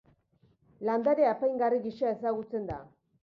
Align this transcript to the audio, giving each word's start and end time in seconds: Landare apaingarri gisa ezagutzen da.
Landare 0.89 1.27
apaingarri 1.33 1.81
gisa 1.85 2.09
ezagutzen 2.17 2.67
da. 2.73 2.81